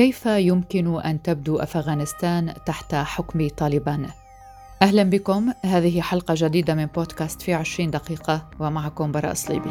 [0.00, 4.06] كيف يمكن أن تبدو أفغانستان تحت حكم طالبان؟
[4.82, 9.70] أهلا بكم هذه حلقة جديدة من بودكاست في 20 دقيقة ومعكم براء صليبي.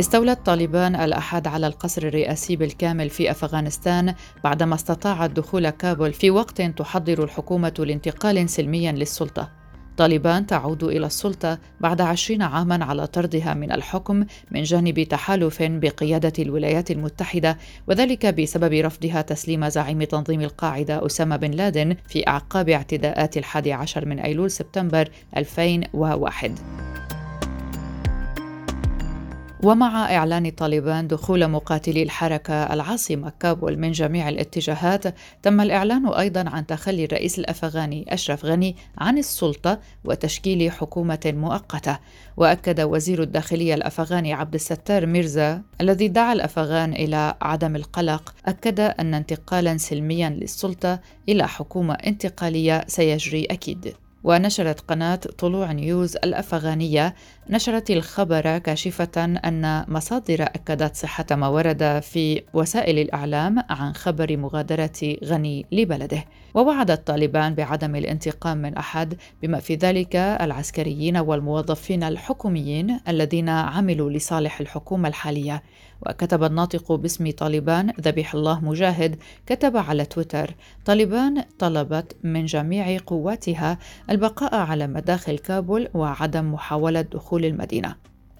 [0.00, 4.14] استولت طالبان الأحد على القصر الرئاسي بالكامل في أفغانستان
[4.44, 9.65] بعدما استطاعت دخول كابول في وقت تحضر الحكومة لانتقال سلمي للسلطة.
[9.96, 16.32] طالبان تعود إلى السلطة بعد عشرين عاما على طردها من الحكم من جانب تحالف بقيادة
[16.38, 23.36] الولايات المتحدة وذلك بسبب رفضها تسليم زعيم تنظيم القاعدة أسامة بن لادن في أعقاب اعتداءات
[23.36, 26.58] الحادي عشر من أيلول سبتمبر 2001
[29.62, 36.66] ومع إعلان طالبان دخول مقاتلي الحركة العاصمة كابول من جميع الاتجاهات تم الإعلان أيضا عن
[36.66, 41.98] تخلي الرئيس الأفغاني أشرف غني عن السلطة وتشكيل حكومة مؤقتة.
[42.36, 49.14] وأكد وزير الداخلية الأفغاني عبد الستار ميرزا الذي دعا الأفغان إلى عدم القلق أكد أن
[49.14, 53.94] انتقالا سلميا للسلطة إلى حكومة انتقالية سيجري أكيد.
[54.26, 57.14] ونشرت قناة طلوع نيوز الأفغانية.
[57.50, 65.16] نشرت الخبر كاشفة أن مصادر أكدت صحة ما ورد في وسائل الإعلام عن خبر مغادرة
[65.24, 66.24] غني لبلده.
[66.54, 74.60] ووعدت طالبان بعدم الانتقام من أحد بما في ذلك العسكريين والموظفين الحكوميين الذين عملوا لصالح
[74.60, 75.62] الحكومة الحالية.
[76.06, 79.16] وكتب الناطق باسم طالبان ذبيح الله مجاهد
[79.46, 83.78] كتب على تويتر طالبان طلبت من جميع قواتها
[84.10, 87.94] البقاء على مداخل كابول وعدم محاولة دخول المدينة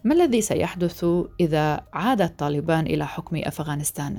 [0.05, 1.07] ما الذي سيحدث
[1.41, 4.19] إذا عادت طالبان إلى حكم أفغانستان؟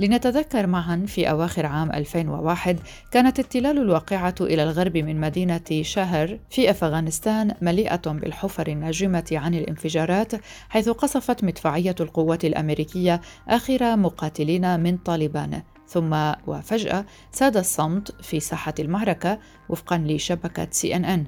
[0.00, 2.78] لنتذكر معا في أواخر عام 2001
[3.10, 10.32] كانت التلال الواقعة إلى الغرب من مدينة شهر في أفغانستان مليئة بالحفر الناجمة عن الانفجارات
[10.68, 18.74] حيث قصفت مدفعية القوات الأمريكية آخر مقاتلين من طالبان ثم وفجأة ساد الصمت في ساحة
[18.78, 19.38] المعركة
[19.68, 21.24] وفقا لشبكة سي إن إن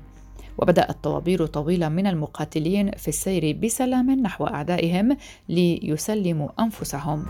[0.59, 5.17] وبدأت طوابير طويلة من المقاتلين في السير بسلام نحو أعدائهم
[5.49, 7.27] ليسلموا أنفسهم.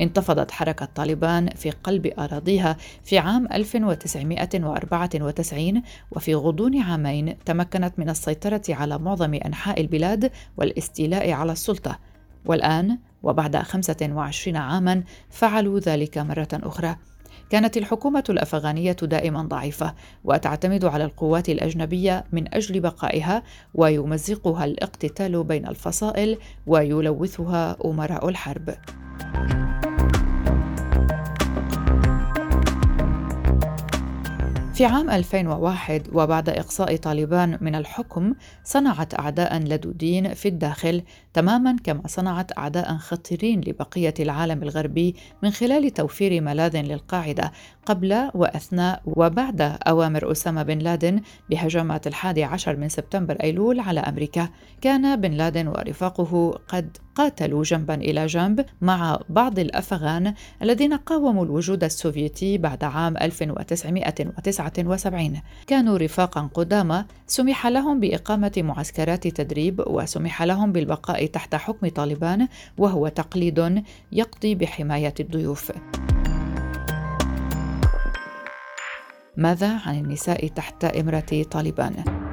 [0.00, 8.62] انتفضت حركة طالبان في قلب أراضيها في عام 1994 وفي غضون عامين تمكنت من السيطرة
[8.68, 11.98] على معظم أنحاء البلاد والاستيلاء على السلطة
[12.46, 16.96] والآن وبعد 25 عاما فعلوا ذلك مرة أخرى
[17.50, 19.94] كانت الحكومة الأفغانية دائما ضعيفة
[20.24, 23.42] وتعتمد على القوات الأجنبية من أجل بقائها
[23.74, 28.74] ويمزقها الاقتتال بين الفصائل ويلوثها أمراء الحرب.
[34.78, 38.34] في عام 2001 وبعد إقصاء طالبان من الحكم
[38.64, 41.02] صنعت أعداء لدودين في الداخل
[41.32, 47.52] تماما كما صنعت أعداء خطيرين لبقية العالم الغربي من خلال توفير ملاذ للقاعدة
[47.86, 54.48] قبل وأثناء وبعد أوامر أسامة بن لادن بهجمات الحادي عشر من سبتمبر أيلول على أمريكا.
[54.80, 61.84] كان بن لادن ورفاقه قد قاتلوا جنبا إلى جنب مع بعض الأفغان الذين قاوموا الوجود
[61.84, 63.16] السوفيتي بعد عام
[64.78, 72.48] 1979 كانوا رفاقا قدامى سمح لهم بإقامة معسكرات تدريب وسمح لهم بالبقاء تحت حكم طالبان
[72.78, 75.72] وهو تقليد يقضي بحماية الضيوف
[79.36, 82.27] ماذا عن النساء تحت إمرة طالبان؟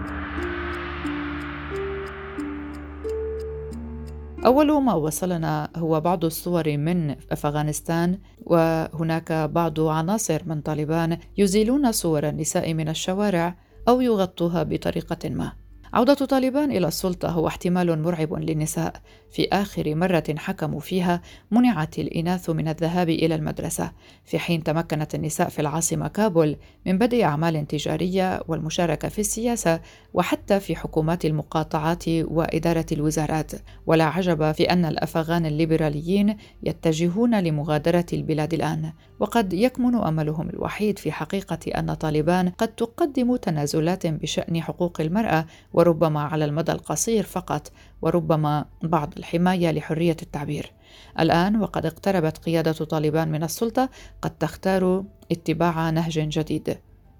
[4.45, 12.29] أول ما وصلنا هو بعض الصور من أفغانستان وهناك بعض عناصر من طالبان يزيلون صور
[12.29, 13.57] النساء من الشوارع
[13.87, 15.51] أو يغطوها بطريقة ما.
[15.93, 18.93] عودة طالبان إلى السلطة هو احتمال مرعب للنساء
[19.35, 23.91] في آخر مرة حكموا فيها منعت الإناث من الذهاب إلى المدرسة.
[24.25, 29.79] في حين تمكنت النساء في العاصمة كابول من بدء أعمال تجارية والمشاركة في السياسة
[30.13, 33.51] وحتى في حكومات المقاطعات وإدارة الوزارات.
[33.85, 38.93] ولا عجب في أن الأفغان الليبراليين يتجهون لمغادرة البلاد الآن.
[39.19, 46.21] وقد يكمن أملهم الوحيد في حقيقة أن طالبان قد تقدم تنازلات بشأن حقوق المرأة وربما
[46.21, 47.71] على المدى القصير فقط.
[48.01, 50.71] وربما بعض الحماية لحرية التعبير.
[51.19, 53.89] الآن وقد اقتربت قيادة طالبان من السلطة
[54.21, 56.77] قد تختار اتباع نهج جديد.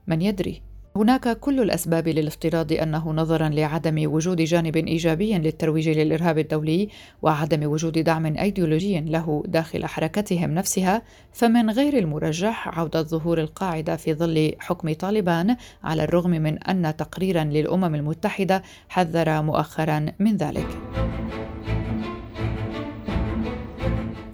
[0.07, 0.64] من يدري؟
[0.95, 6.89] هناك كل الأسباب للافتراض أنه نظرا لعدم وجود جانب إيجابي للترويج للإرهاب الدولي
[7.21, 11.01] وعدم وجود دعم أيديولوجي له داخل حركتهم نفسها
[11.33, 17.43] فمن غير المرجح عودة ظهور القاعدة في ظل حكم طالبان على الرغم من أن تقريرا
[17.43, 20.67] للأمم المتحدة حذر مؤخرا من ذلك.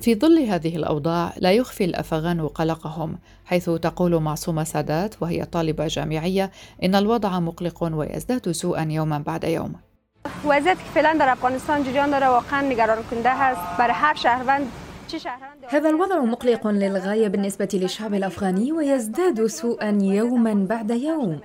[0.01, 6.51] في ظل هذه الأوضاع لا يخفي الأفغان قلقهم حيث تقول معصومة سادات وهي طالبة جامعية
[6.83, 9.75] إن الوضع مقلق ويزداد سوءا يوما بعد يوم.
[10.43, 14.67] که فعلا در أفغانستان جریان داره واقعا نگران کننده هست برای هر شهروند
[15.69, 21.39] هذا الوضع مقلق للغاية بالنسبة للشعب الأفغاني ويزداد سوءا يوما بعد يوم.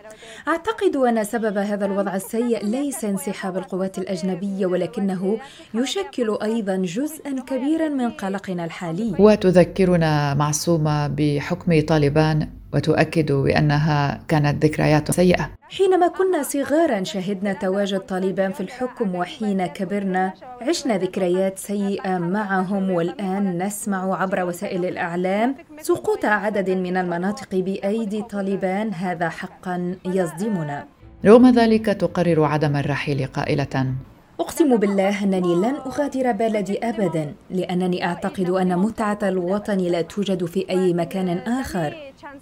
[0.48, 5.38] أعتقد أن سبب هذا الوضع السيء ليس انسحاب القوات الأجنبية ولكنه
[5.74, 9.14] يشكل أيضا جزءا كبيرا من قلقنا الحالي.
[9.18, 15.50] وتذكرنا معصومة بحكم طالبان وتؤكد بأنها كانت ذكريات سيئة.
[15.70, 20.32] حينما كنا صغارا شهدنا تواجد طالبان في الحكم وحين كبرنا
[20.62, 28.94] عشنا ذكريات سيئة معهم والآن نسمع عبر وسائل الإعلام سقوط عدد من المناطق بأيدي طالبان.
[28.94, 30.84] هذا حقا يصدمنا.
[31.24, 33.94] رغم ذلك تقرر عدم الرحيل قائلة.
[34.40, 40.70] أقسم بالله أنني لن أغادر بلدي ابدا لأنني أعتقد أن متعة الوطن لا توجد في
[40.70, 41.96] أي مكان آخر.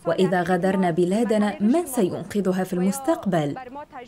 [0.06, 3.55] وإذا غادرنا بلادنا من سينقذها في المستقبل؟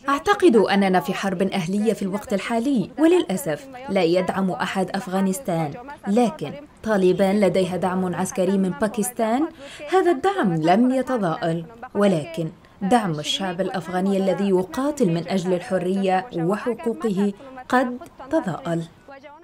[0.08, 5.70] أعتقد أننا في حرب أهلية في الوقت الحالي وللأسف لا يدعم أحد أفغانستان.
[6.08, 6.52] لكن
[6.82, 9.46] طالبان لديها دعم عسكري من باكستان؟
[9.92, 11.64] هذا الدعم لم يتضاءل.
[11.94, 12.48] ولكن
[12.82, 17.32] دعم الشعب الأفغاني الذي يقاتل من أجل الحرية وحقوقه
[17.68, 17.98] قد
[18.30, 18.82] تضاءل.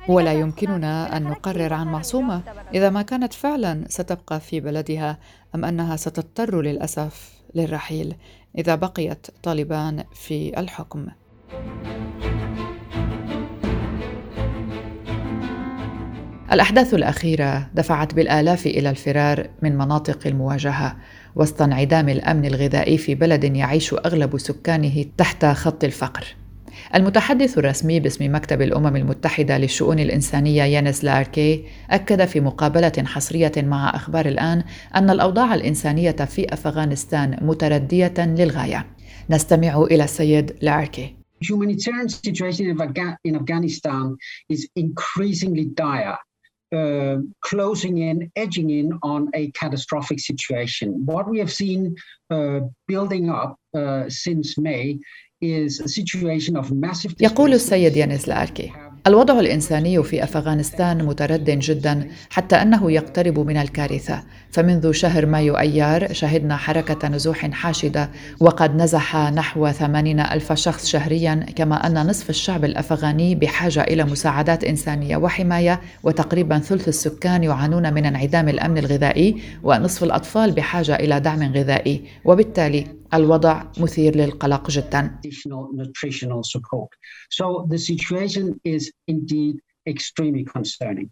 [0.09, 2.43] ولا يمكننا أن نقرر عن معصومة.
[2.75, 5.19] إذا ما كانت فعلا ستبقى في بلدها
[5.55, 8.15] أم أنها ستضطر للأسف للرحيل
[8.59, 11.07] إذا بقيت طالبان في الحكم.
[16.53, 20.97] الأحداث الأخيرة دفعت بالآلاف إلى الفرار من مناطق المواجهة
[21.37, 26.25] وسط انعدام الأمن الغذائي في بلد يعيش أغلب سكانه تحت خط الفقر.
[26.95, 33.91] المتحدث الرسمي باسم مكتب الأمم المتحدة للشؤون الإنسانية يانس لاركي أكد في مقابلة حصرية مع
[33.95, 34.65] أخبار الآن
[34.95, 38.87] أن الأوضاع الإنسانية في أفغانستان متردية للغاية.
[39.31, 41.23] نستمع إلى السيد لاركي.
[41.43, 42.65] humanitarian situation
[43.25, 44.17] in Afghanistan
[44.49, 46.19] is increasingly dire.
[46.75, 51.05] Uh, closing in, edging in on a catastrophic situation.
[51.05, 51.95] What we have seen
[52.31, 54.99] uh, building up uh, since May
[57.21, 58.73] يقول السيد يانس لاركي
[59.07, 64.23] الوضع الإنساني في أفغانستان مترد جدا حتى أنه يقترب من الكارثة.
[64.51, 68.11] فمنذ شهر مايو أيار شهدنا حركة نزوح حاشدة
[68.41, 74.65] وقد نزح نحو ثمانين ألف شخص شهريا كما أن نصف الشعب الأفغاني بحاجة إلى مساعدات
[74.65, 81.43] إنسانية وحماية وتقريبا ثلث السكان يعانون من انعدام الأمن الغذائي ونصف الأطفال بحاجة إلى دعم
[81.43, 82.03] غذائي.
[82.25, 85.21] وبالتالي الوضع مثير للقلق جدا.
[87.31, 89.57] So the situation is indeed
[89.87, 91.11] extremely concerning.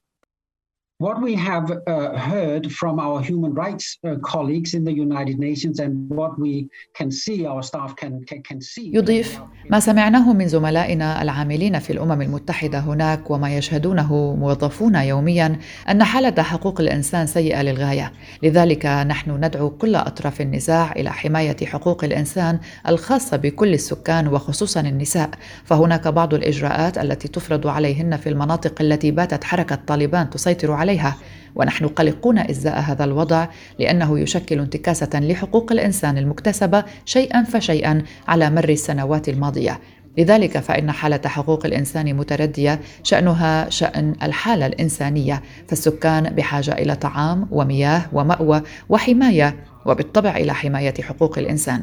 [1.06, 5.76] What we have uh, heard from our human rights uh, colleagues in the United Nations
[5.84, 6.68] and what we
[6.98, 8.92] can see, our staff can, can, can see.
[8.94, 15.58] يضيف ما سمعناه من زملائنا العاملين في الأمم المتحدة هناك وما يشهدونه موظفون يوميا
[15.90, 18.12] أن حالة حقوق الإنسان سيئة للغاية.
[18.42, 22.58] لذلك نحن ندعو كل أطراف النزاع إلى حماية حقوق الإنسان
[22.88, 25.30] الخاصة بكل السكان وخصوصا النساء.
[25.64, 30.89] فهناك بعض الإجراءات التي تفرض عليهن في المناطق التي باتت حركة طالبان تسيطر عليها.
[30.90, 31.16] عليها.
[31.54, 33.46] ونحن قلقون إزاء هذا الوضع
[33.78, 39.80] لأنه يشكل انتكاسة لحقوق الإنسان المكتسبة شيئا فشيئا على مر السنوات الماضية.
[40.18, 45.42] لذلك فإن حالة حقوق الإنسان متردية شأنها شأن الحالة الإنسانية.
[45.68, 49.56] فالسكان بحاجة إلى طعام ومياه ومأوى وحماية
[49.86, 51.82] وبالطبع إلى حماية حقوق الإنسان.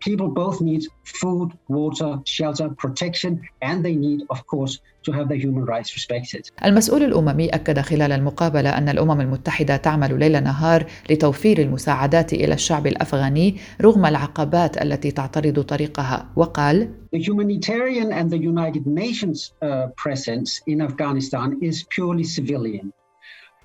[0.00, 5.38] People both need food, water, shelter, protection, and they need, of course, to have their
[5.38, 6.50] human rights respected.
[6.64, 12.86] المسؤول الأممي أكد خلال المقابلة أن الأمم المتحدة تعمل ليل نهار لتوفير المساعدات إلى الشعب
[12.86, 20.60] الأفغاني رغم العقبات التي تعترض طريقها وقال The humanitarian and the United Nations uh, presence
[20.66, 22.92] in Afghanistan is purely civilian.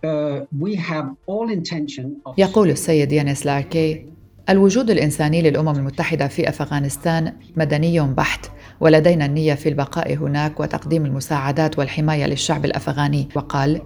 [0.04, 2.36] Uh, we have all intention of...
[2.38, 4.06] يقول السيد يانس لاركي
[4.50, 11.80] الوجود الإنساني للأمم المتحدة في أفغانستان مدني بحت ولدينا النية في البقاء هناك وتقديم المساعدات
[11.80, 13.82] والحماية للشعب الأفغاني وقال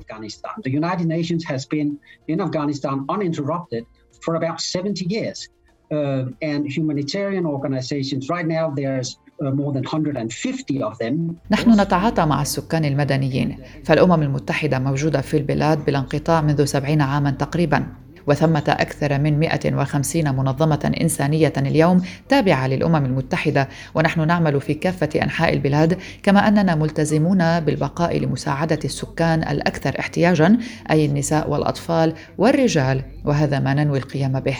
[0.68, 1.90] The United Nations has been
[2.28, 3.86] in Afghanistan uninterrupted
[4.22, 5.50] for about 70 years.
[5.90, 9.10] Uh, and humanitarian organizations right now there's
[9.42, 11.36] uh, more than 150 of them.
[11.52, 17.32] نحن نتعاطى مع السكان المدنيين فالأمم المتحدة موجودة في البلاد بلا انقطاع منذ 70 عاما
[17.32, 17.88] تقريبا
[18.28, 23.70] وثمة أكثر من 150 منظمة إنسانية اليوم تابعة للأمم المتحدة.
[23.96, 30.58] ونحن نعمل في كافة أنحاء البلاد كما أننا ملتزمون بالبقاء لمساعدة السكان الأكثر احتياجا
[30.92, 33.02] أي النساء والأطفال والرجال.
[33.26, 34.58] وهذا ما ننوي القيام به.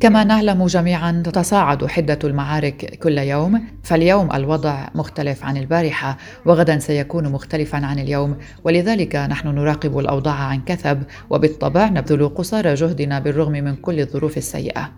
[0.00, 3.62] كما نعلم جميعا تتصاعد حدة المعارك كل يوم.
[3.82, 8.36] فاليوم الوضع مختلف عن البارحة وغدا سيكون مختلفا عن اليوم.
[8.64, 14.92] ولذلك نحن نراقب الأوضاع عن كثب وبالطبع نبذل قصارى جهدنا بالرغم من كل الظروف السيئة.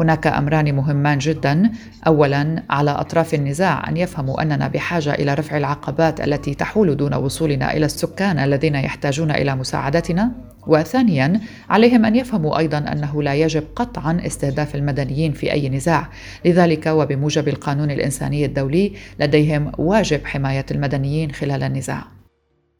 [0.00, 1.70] هناك أمران مهمان جدا.
[2.06, 7.76] اولا على أطراف النزاع أن يفهموا أننا بحاجة إلى رفع العقبات التي تحول دون وصولنا
[7.76, 10.53] إلى السكان الذين يحتاجون إلى مساعدتنا.
[10.66, 11.40] وثانيا
[11.70, 16.08] عليهم أن يفهموا أيضا أنه لا يجب قطعا استهداف المدنيين في أي نزاع.
[16.44, 22.04] لذلك وبموجب القانون الإنساني الدولي لديهم واجب حماية المدنيين خلال النزاع.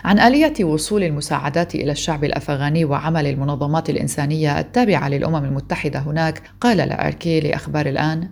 [0.04, 6.76] عن آلية وصول المساعدات إلى الشعب الأفغاني وعمل المنظمات الإنسانية التابعة للأمم المتحدة هناك قال
[6.76, 8.30] لأركي لأخبار الآن.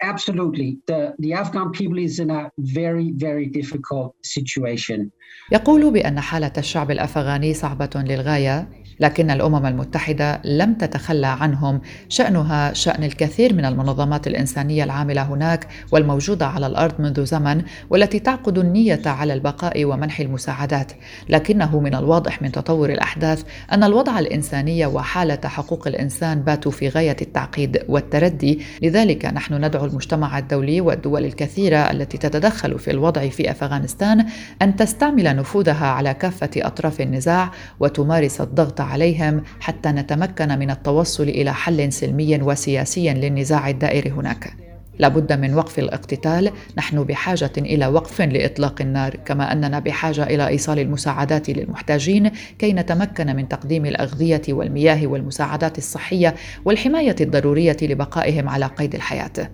[0.00, 0.78] Absolutely.
[0.86, 5.10] The, the Afghan people is in a very, very difficult situation.
[5.52, 8.68] يقول بأن حالة الشعب الأفغاني صعبة للغاية
[9.00, 11.80] لكن الأمم المتحدة لم تتخلى عنهم.
[12.08, 18.58] شأنها شأن الكثير من المنظمات الإنسانية العاملة هناك والموجودة على الأرض منذ زمن والتي تعقد
[18.58, 20.92] النية على البقاء ومنح المساعدات.
[21.28, 27.16] لكنه من الواضح من تطور الأحداث أن الوضع الإنساني وحالة حقوق الإنسان باتوا في غاية
[27.22, 28.60] التعقيد والتردي.
[28.82, 34.26] لذلك نحن ندعو المجتمع الدولي والدول الكثيرة التي تتدخل في الوضع في أفغانستان
[34.62, 37.50] أن تستعمل نفوذها على كافة أطراف النزاع
[37.80, 44.52] وتمارس الضغط عليهم حتى نتمكن من التوصل إلى حل سلمي وسياسي للنزاع الدائر هناك.
[44.98, 46.52] لابد من وقف الاقتتال.
[46.78, 53.36] نحن بحاجة إلى وقف لإطلاق النار كما أننا بحاجة إلى إيصال المساعدات للمحتاجين كي نتمكن
[53.36, 59.50] من تقديم الأغذية والمياه والمساعدات الصحية والحماية الضرورية لبقائهم على قيد الحياة.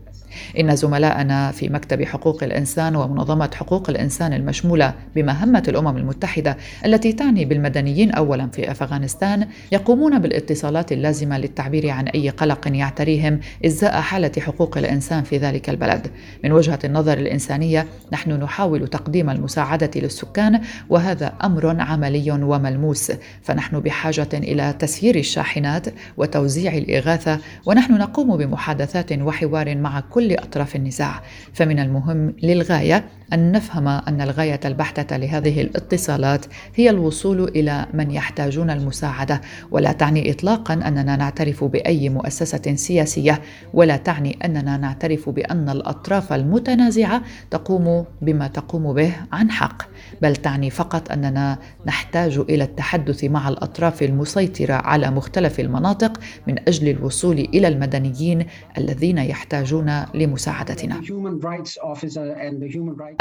[0.60, 7.44] إن زملائنا في مكتب حقوق الإنسان ومنظمة حقوق الإنسان المشمولة بمهمة الأمم المتحدة التي تعني
[7.44, 14.78] بالمدنيين أولا في أفغانستان يقومون بالاتصالات اللازمة للتعبير عن أي قلق يعتريهم إزاء حالة حقوق
[14.78, 16.06] الإنسان في ذلك البلد.
[16.44, 23.12] من وجهة النظر الإنسانية نحن نحاول تقديم المساعدة للسكان وهذا أمر عملي وملموس
[23.42, 25.86] فنحن بحاجة إلى تسيير الشاحنات
[26.16, 31.22] وتوزيع الإغاثة ونحن نقوم بمحادثات وحوار مع كل كل أطراف النزاع.
[31.52, 38.70] فمن المهم للغاية أن نفهم أن الغاية البحته لهذه الاتصالات هي الوصول إلى من يحتاجون
[38.70, 43.42] المساعدة ولا تعني اطلاقا أننا نعترف بأي مؤسسة سياسية
[43.74, 49.82] ولا تعني أننا نعترف بأن الأطراف المتنازعة تقوم بما تقوم به عن حق
[50.22, 56.88] بل تعني فقط أننا نحتاج إلى التحدث مع الأطراف المسيطرة على مختلف المناطق من أجل
[56.88, 58.46] الوصول إلى المدنيين
[58.78, 61.00] الذين يحتاجون لمساعدتنا.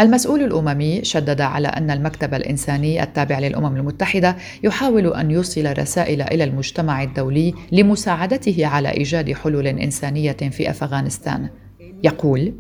[0.02, 6.44] المسؤول الاممي شدد على ان المكتب الانساني التابع للامم المتحده يحاول ان يوصل رسائل إلى
[6.44, 11.50] المجتمع الدولي لمساعدته على ايجاد حلول انسانيه في افغانستان
[12.04, 12.54] يقول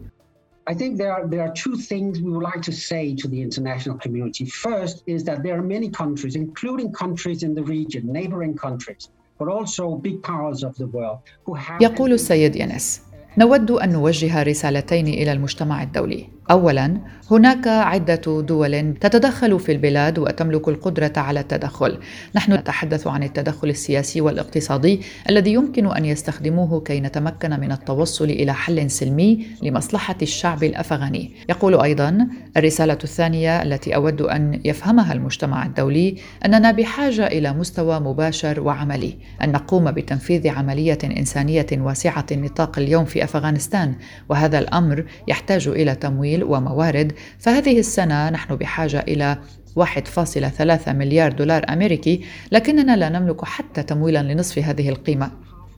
[0.69, 3.41] I think there are, there are two things we would like to say to the
[3.48, 4.45] international community.
[4.45, 9.03] First is that there are many countries, including countries in the region, neighboring countries,
[9.39, 11.81] but also big powers of the world, who have.
[11.81, 13.01] يقول السيد ينس
[13.38, 16.98] نود ان نوجه رسالتين إلى المجتمع الدولي اولا
[17.31, 21.98] هناك عدة دول تتدخل في البلاد وتملك القدرة على التدخل.
[22.36, 28.53] نحن نتحدث عن التدخل السياسي والاقتصادي الذي يمكن أن يستخدموه كي نتمكن من التوصل إلى
[28.53, 31.31] حل سلمي لمصلحة الشعب الأفغاني.
[31.50, 38.60] يقول أيضا الرسالة الثانية التي أود أن يفهمها المجتمع الدولي أننا بحاجة إلى مستوى مباشر
[38.60, 39.17] وعملي.
[39.43, 43.95] أن نقوم بتنفيذ عملية إنسانية واسعة النطاق اليوم في أفغانستان
[44.29, 49.38] وهذا الأمر يحتاج إلى تمويل وموارد فهذه السنة نحن بحاجة إلى
[49.75, 55.31] 1.3 مليار دولار أمريكي لكننا لا نملك حتى تمويلا لنصف هذه القيمة.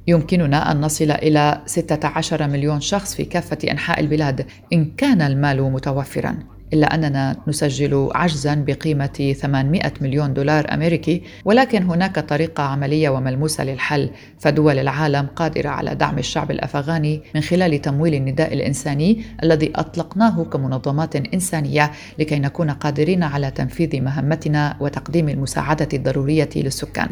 [0.08, 6.53] يمكننا أن نصل إلى 16 مليون شخص في كافة أنحاء البلاد إن كان المال متوفرا.
[6.74, 14.10] إلا أننا نسجل عجزا بقيمة 800 مليون دولار أمريكي ولكن هناك طريقة عملية وملموسة للحل.
[14.40, 21.16] فدول العالم قادرة على دعم الشعب الأفغاني من خلال تمويل النداء الإنساني الذي أطلقناه كمنظمات
[21.16, 27.10] إنسانية لكي نكون قادرين على تنفيذ مهمتنا وتقديم المساعدة الضرورية للسكان.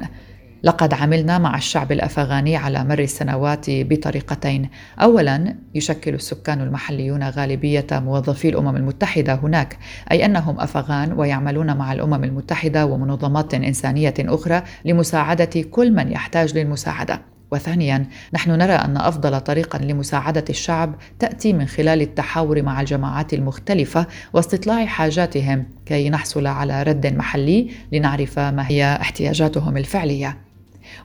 [0.64, 4.70] لقد عملنا مع الشعب الأفغاني على مر السنوات بطريقتين.
[5.00, 9.78] اولا يشكل السكان المحليون غالبية موظفي الأمم المتحدة هناك
[10.12, 17.22] أي أنهم أفغان ويعملون مع الأمم المتحدة ومنظمات إنسانية أخرى لمساعدة كل من يحتاج للمساعدة.
[17.52, 24.06] وثانيا نحن نرى أن أفضل طريقا لمساعدة الشعب تأتي من خلال التحاور مع الجماعات المختلفة
[24.34, 30.51] واستطلاع حاجاتهم كي نحصل على رد محلي لنعرف ما هي احتياجاتهم الفعلية.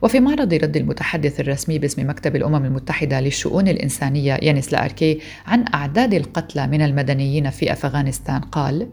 [0.03, 6.15] وفي معرض رد المتحدث الرسمي باسم مكتب الأمم المتحدة للشؤون الإنسانية يانس لأركي عن أعداد
[6.15, 8.89] القتلى من المدنيين في أفغانستان قال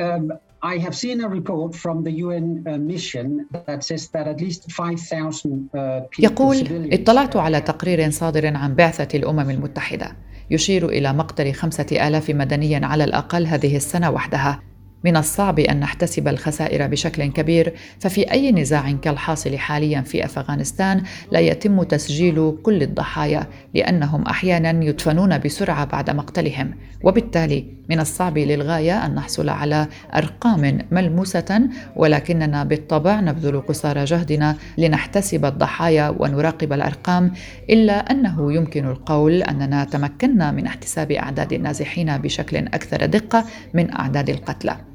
[0.00, 0.32] um,
[0.62, 4.70] I have seen a report from the UN uh, mission that says that at least
[4.70, 10.16] 5,000 uh, يقول اطلعت على تقرير صادر عن بعثة الأمم المتحدة.
[10.50, 14.62] يشير إلى مقتل خمسة آلاف مدني على الأقل هذه السنة وحدها.
[15.04, 21.02] من الصعب أن نحتسب الخسائر بشكل كبير ففي أي نزاع كالحاصل حاليا في أفغانستان
[21.32, 26.74] لا يتم تسجيل كل الضحايا لأنهم أحيانا يدفنون بسرعة بعد مقتلهم.
[27.02, 31.60] وبالتالي من الصعب للغاية أن نحصل على أرقام ملموسة
[31.96, 37.32] ولكننا بالطبع نبذل قصارى جهدنا لنحتسب الضحايا ونراقب الأرقام
[37.70, 44.30] إلا أنه يمكن القول أننا تمكنا من احتساب أعداد النازحين بشكل أكثر دقة من أعداد
[44.30, 44.89] القتلى.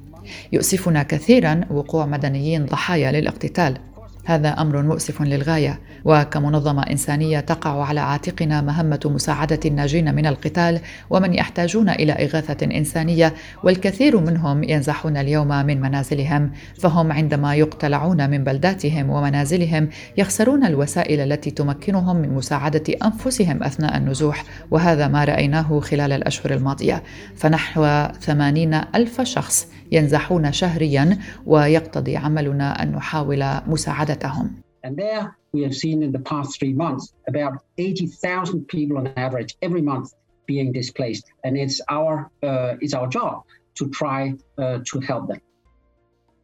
[0.51, 3.77] يؤسفنا كثيرا وقوع مدنيين ضحايا للاقتتال.
[4.25, 10.79] هذا أمر مؤسف للغاية وكمنظمة إنسانية تقع على عاتقنا مهمة مساعدة الناجين من القتال
[11.09, 18.43] ومن يحتاجون إلى إغاثة إنسانية والكثير منهم ينزحون اليوم من منازلهم فهم عندما يقتلعون من
[18.43, 26.11] بلداتهم ومنازلهم يخسرون الوسائل التي تمكنهم من مساعدة أنفسهم أثناء النزوح وهذا ما رأيناه خلال
[26.11, 27.03] الأشهر الماضية.
[27.35, 34.50] فنحو ثمانين ألف شخص ينزحون شهريا ويقتضي عملنا ان نحاول مساعدتهم
[34.82, 39.56] And there we have seen in the past three months about 80,000 people on average
[39.60, 40.14] every month
[40.46, 41.24] being displaced.
[41.44, 45.40] And it's our, uh, it's our job to try uh, to help them.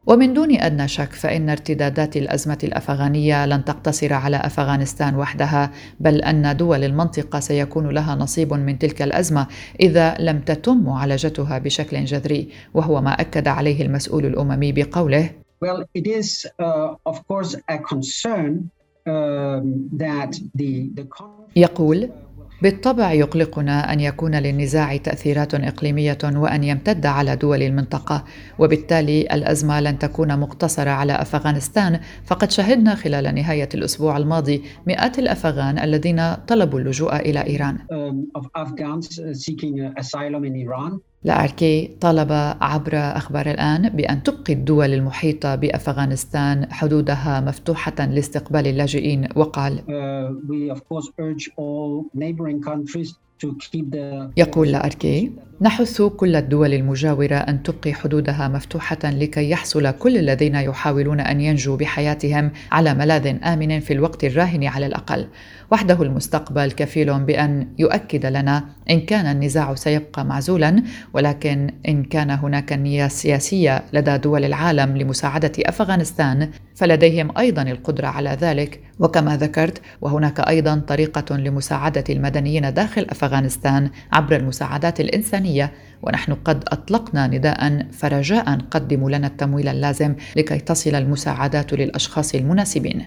[0.06, 6.56] ومن دون أدنى شك فإن ارتدادات الأزمة الأفغانية لن تقتصر على أفغانستان وحدها بل أن
[6.56, 9.46] دول المنطقة سيكون لها نصيب من تلك الأزمة
[9.80, 15.30] إذا لم تتم معالجتها بشكل جذري وهو ما أكد عليه المسؤول الأممي بقوله
[15.64, 18.68] Well, it is, uh, of course, a concern
[19.06, 21.06] um, that the, the
[21.56, 22.10] يقول
[22.62, 28.24] بالطبع يقلقنا أن يكون للنزاع تأثيرات إقليمية وأن يمتد على دول المنطقة
[28.58, 32.00] وبالتالي الأزمة لن تكون مقتصرة على أفغانستان.
[32.24, 37.78] فقد شهدنا خلال نهاية الأسبوع الماضي مئات الأفغان الذين طلبوا اللجوء إلى إيران.
[41.24, 49.82] لأركي طالب عبر أخبار الآن بأن تبقي الدول المحيطة بأفغانستان حدودها مفتوحة لاستقبال اللاجئين وقال
[54.36, 61.20] يقول لأركي نحث كل الدول المجاورة أن تبقي حدودها مفتوحة لكي يحصل كل الذين يحاولون
[61.20, 65.26] أن ينجوا بحياتهم على ملاذ آمن في الوقت الراهن على الأقل.
[65.72, 70.82] وحده المستقبل كفيل بأن يؤكد لنا إن كان النزاع سيبقى معزولا
[71.14, 78.38] ولكن إن كان هناك نية سياسية لدى دول العالم لمساعدة أفغانستان فلديهم أيضا القدرة على
[78.40, 78.80] ذلك.
[78.98, 87.26] وكما ذكرت وهناك أيضا طريقة لمساعدة المدنيين داخل أفغانستان عبر المساعدات الإنسانية ونحن قد أطلقنا
[87.26, 93.06] نداء فرجاء قدموا لنا التمويل اللازم لكي تصل المساعدات للأشخاص المناسبين.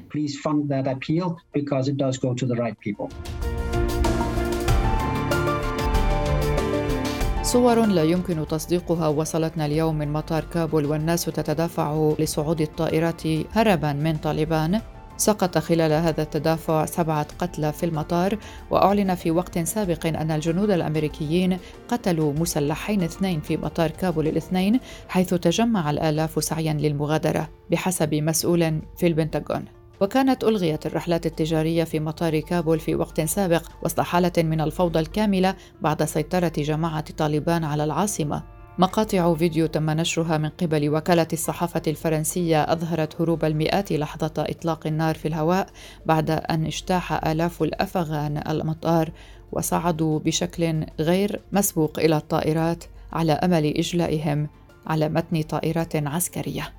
[7.43, 9.08] صور لا يمكن تصديقها.
[9.08, 14.81] وصلتنا اليوم من مطار كابول والناس تتدافع لصعود الطائرات هربا من طالبان.
[15.17, 18.38] سقط خلال هذا التدافع سبعة قتلى في المطار
[18.71, 25.34] وأعلن في وقت سابق أن الجنود الأمريكيين قتلوا مسلحين اثنين في مطار كابول الاثنين حيث
[25.34, 29.65] تجمع الآلاف سعيا للمغادرة بحسب مسؤول في البنتاغون.
[30.01, 35.56] وكانت ألغيت الرحلات التجارية في مطار كابول في وقت سابق وسط حالة من الفوضى الكاملة
[35.82, 38.55] بعد سيطرة جماعة طالبان على العاصمة.
[38.78, 45.16] مقاطع فيديو تم نشرها من قبل وكالة الصحافة الفرنسية أظهرت هروب المئات لحظة إطلاق النار
[45.16, 45.68] في الهواء
[46.06, 49.12] بعد أن اجتاح آلاف الأفغان المطار
[49.52, 52.84] وصعدوا بشكل غير مسبوق إلى الطائرات
[53.14, 54.48] على أمل إجلائهم
[54.88, 56.74] على متن طائرات عسكرية.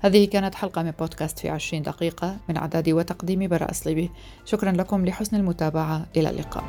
[0.00, 4.10] هذه كانت حلقة من بودكاست في عشرين دقيقة من إعداد وتقديم براء صليبي
[4.44, 6.06] شكرا لكم لحسن المتابعة.
[6.16, 6.64] إلى اللقاء.